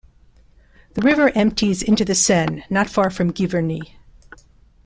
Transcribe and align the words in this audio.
The 0.95 1.03
river 1.03 1.29
empties 1.35 1.83
into 1.83 2.03
the 2.03 2.15
Seine 2.15 2.65
not 2.71 2.89
far 2.89 3.11
from 3.11 3.31
Giverny. 3.31 3.97